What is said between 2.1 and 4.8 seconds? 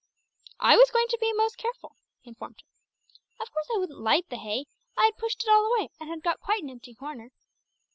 he informed her. "Of course I wouldn't light the hay.